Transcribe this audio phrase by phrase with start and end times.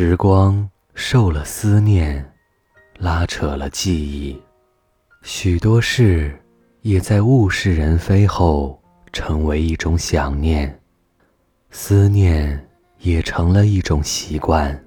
[0.00, 2.24] 时光受了思念，
[2.98, 4.40] 拉扯了记忆，
[5.22, 6.40] 许多事
[6.82, 8.80] 也在物是人非后
[9.12, 10.80] 成为一种想念，
[11.72, 12.64] 思念
[13.00, 14.80] 也成了一种习惯，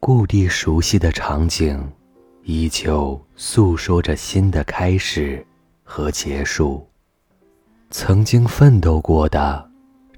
[0.00, 1.88] 故地熟悉的场景，
[2.42, 5.46] 依旧诉说着新的开始
[5.84, 6.84] 和结束，
[7.88, 9.70] 曾经奋斗过的、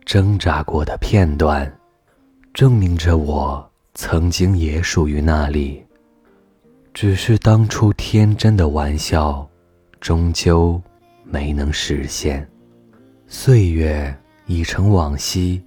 [0.06, 1.70] 挣扎过的片段。
[2.54, 5.82] 证明着我曾经也属于那里，
[6.92, 9.48] 只是当初天真的玩笑，
[10.00, 10.78] 终究
[11.24, 12.46] 没能实现。
[13.26, 15.62] 岁月已成往昔，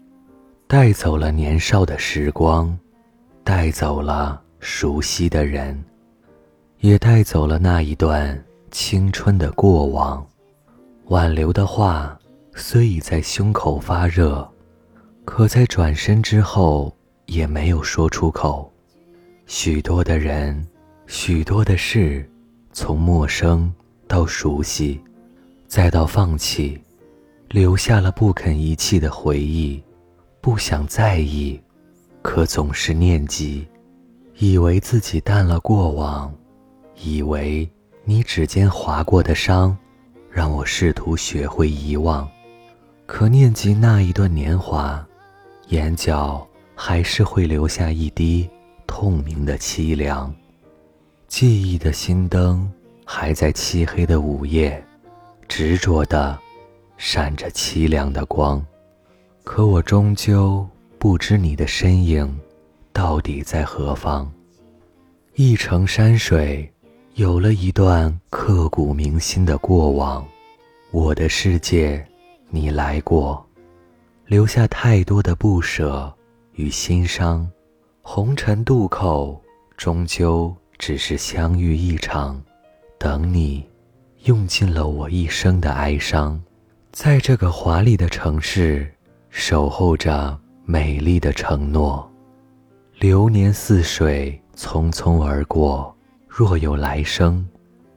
[0.68, 2.78] 带走了年少的时光，
[3.44, 5.84] 带走了熟悉的人，
[6.82, 10.24] 也带走了那一段青春的过往。
[11.06, 12.16] 挽留的话
[12.54, 14.48] 虽已在胸口发热。
[15.26, 16.96] 可在转身之后，
[17.30, 18.72] 也没有说出口。
[19.46, 20.68] 许多的人，
[21.06, 22.28] 许多的事，
[22.74, 23.72] 从陌生
[24.08, 25.00] 到熟悉，
[25.68, 26.82] 再到放弃，
[27.50, 29.82] 留下了不肯遗弃的回忆。
[30.42, 31.62] 不想在意，
[32.24, 33.68] 可总是念及，
[34.38, 36.34] 以为自己淡了过往，
[36.96, 37.70] 以为
[38.06, 39.78] 你指尖划过的伤，
[40.32, 42.28] 让我试图学会遗忘。
[43.06, 45.06] 可念及那一段年华。
[45.68, 46.48] 眼角
[46.82, 48.50] 还是会留下一滴
[48.88, 50.34] 透明的凄凉，
[51.28, 52.72] 记忆的心灯
[53.04, 54.82] 还在漆黑的午夜，
[55.50, 56.40] 执着地
[56.96, 58.66] 闪着凄凉的光。
[59.44, 60.66] 可我终究
[60.98, 62.40] 不知你的身影
[62.94, 64.32] 到底在何方。
[65.36, 66.72] 一程山水，
[67.16, 70.26] 有了一段刻骨铭心的过往。
[70.92, 72.08] 我的世界，
[72.50, 73.46] 你来过。
[74.28, 76.12] 留下太多的不舍
[76.60, 77.50] 与心伤，
[78.02, 79.42] 红尘渡口，
[79.78, 82.38] 终究只是相遇一场。
[82.98, 83.66] 等你，
[84.26, 86.38] 用尽了我一生的哀伤，
[86.92, 88.94] 在这个华丽的城市，
[89.30, 92.12] 守候着美丽的承诺。
[93.00, 95.96] 流年似水，匆匆而过。
[96.28, 97.48] 若有来生，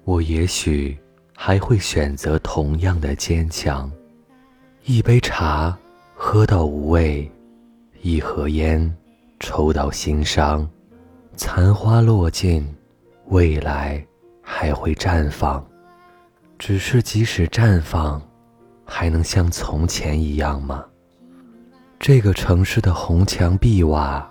[0.04, 0.96] 我也许
[1.34, 3.90] 还会选择同样的坚强。
[4.84, 5.76] 一杯茶。
[6.14, 7.28] 喝到无味，
[8.04, 8.92] 一盒烟，
[9.38, 10.68] 抽到心伤。
[11.36, 12.66] 残花落尽，
[13.28, 14.04] 未来
[14.42, 15.64] 还会绽放。
[16.58, 18.20] 只是即使绽放，
[18.84, 20.84] 还能像从前一样吗？
[22.00, 24.28] 这个城市的红墙碧瓦，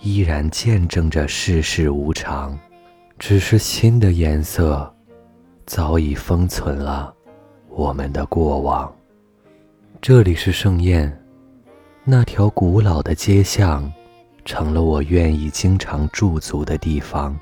[0.00, 2.58] 依然见证着世事无常。
[3.20, 4.92] 只是新的颜色，
[5.64, 7.14] 早已封存了
[7.68, 8.92] 我们的过往。
[10.00, 11.16] 这里是盛宴。
[12.04, 13.90] 那条古老的街巷，
[14.44, 17.38] 成了我愿意经常驻足的地方，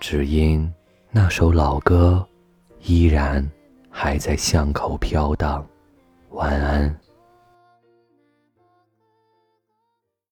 [0.00, 0.70] 只因
[1.10, 2.22] 那首老歌，
[2.82, 3.50] 依然
[3.88, 5.66] 还在巷口飘荡。
[6.32, 6.94] 晚安。